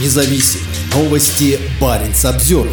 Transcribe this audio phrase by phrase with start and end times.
[0.00, 0.60] независим.
[0.94, 2.68] Новости Баренц обзор.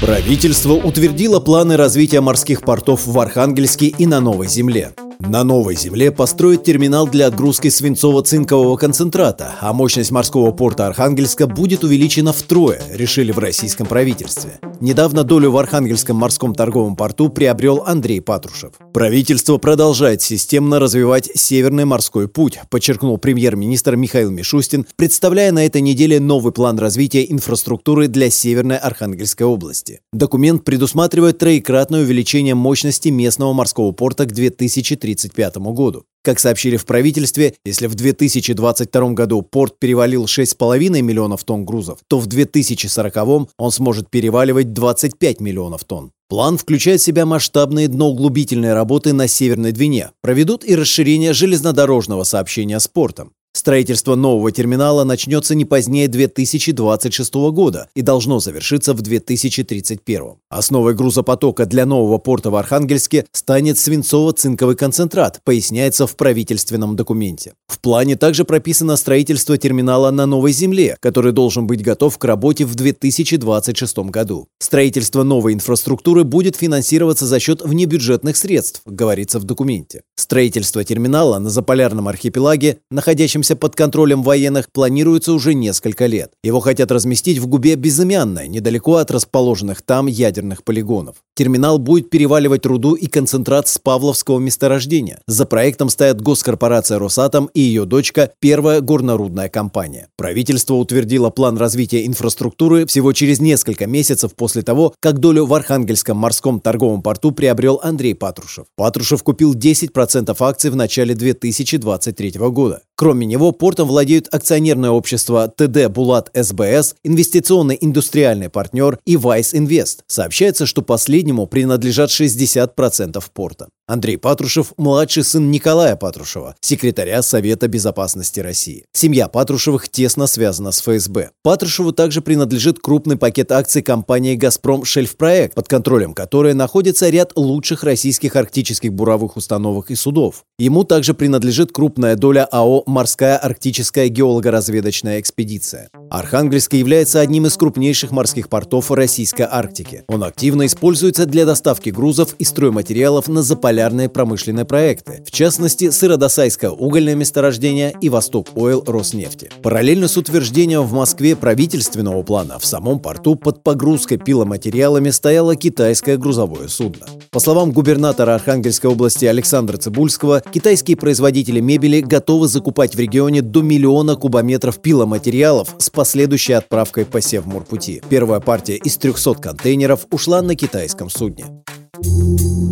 [0.00, 4.92] Правительство утвердило планы развития морских портов в Архангельске и на Новой Земле.
[5.20, 11.82] На новой земле построят терминал для отгрузки свинцово-цинкового концентрата, а мощность морского порта Архангельска будет
[11.82, 14.60] увеличена втрое, решили в российском правительстве.
[14.80, 18.72] Недавно долю в Архангельском морском торговом порту приобрел Андрей Патрушев.
[18.92, 26.20] Правительство продолжает системно развивать Северный морской путь, подчеркнул премьер-министр Михаил Мишустин, представляя на этой неделе
[26.20, 30.00] новый план развития инфраструктуры для Северной Архангельской области.
[30.12, 36.04] Документ предусматривает троекратное увеличение мощности местного морского порта к 2030 2035 году.
[36.28, 42.18] Как сообщили в правительстве, если в 2022 году порт перевалил 6,5 миллионов тонн грузов, то
[42.18, 46.12] в 2040 он сможет переваливать 25 миллионов тонн.
[46.28, 52.78] План включает в себя масштабные дноуглубительные работы на Северной Двине, проведут и расширение железнодорожного сообщения
[52.78, 53.32] с портом.
[53.68, 60.36] Строительство нового терминала начнется не позднее 2026 года и должно завершиться в 2031.
[60.48, 67.52] Основой грузопотока для нового порта в Архангельске станет свинцово-цинковый концентрат, поясняется в правительственном документе.
[67.66, 72.64] В плане также прописано строительство терминала на Новой Земле, который должен быть готов к работе
[72.64, 74.48] в 2026 году.
[74.60, 80.00] Строительство новой инфраструктуры будет финансироваться за счет внебюджетных средств, говорится в документе.
[80.16, 86.32] Строительство терминала на Заполярном архипелаге, находящемся под контролем военных, планируется уже несколько лет.
[86.42, 91.16] Его хотят разместить в губе Безымянной, недалеко от расположенных там ядерных полигонов.
[91.38, 95.20] Терминал будет переваливать руду и концентрат с Павловского месторождения.
[95.28, 100.08] За проектом стоят госкорпорация «Росатом» и ее дочка «Первая горнорудная компания».
[100.16, 106.16] Правительство утвердило план развития инфраструктуры всего через несколько месяцев после того, как долю в Архангельском
[106.16, 108.66] морском торговом порту приобрел Андрей Патрушев.
[108.74, 112.82] Патрушев купил 10% акций в начале 2023 года.
[112.96, 120.02] Кроме него, портом владеют акционерное общество ТД «Булат СБС», инвестиционный индустриальный партнер и Вайс Инвест.
[120.08, 120.82] Сообщается, что
[121.28, 123.68] последнему принадлежат 60% порта.
[123.86, 128.84] Андрей Патрушев– младший сын Николая Патрушева, секретаря Совета безопасности России.
[128.92, 131.30] Семья Патрушевых тесно связана с ФСБ.
[131.42, 137.82] Патрушеву также принадлежит крупный пакет акций компании «Газпром Шельфпроект», под контролем которой находится ряд лучших
[137.82, 140.44] российских арктических буровых установок и судов.
[140.58, 145.88] Ему также принадлежит крупная доля АО «Морская арктическая геолого-разведочная экспедиция».
[146.10, 150.04] Архангельск является одним из крупнейших морских портов Российской Арктики.
[150.08, 156.70] Он активно используется для доставки грузов и стройматериалов на заполярные промышленные проекты, в частности, Сыродосайское
[156.70, 159.50] угольное месторождение и Восток Ойл Роснефти.
[159.62, 166.16] Параллельно с утверждением в Москве правительственного плана в самом порту под погрузкой пиломатериалами стояло китайское
[166.16, 167.06] грузовое судно.
[167.30, 173.60] По словам губернатора Архангельской области Александра Цибульского, китайские производители мебели готовы закупать в регионе до
[173.60, 178.00] миллиона кубометров пиломатериалов с последующей отправкой по Севморпути.
[178.08, 181.46] Первая партия из 300 контейнеров ушла на китайском судне.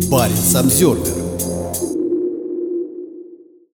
[0.09, 1.56] Парень Самсервер